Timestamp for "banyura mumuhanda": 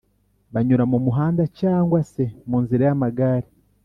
0.53-1.43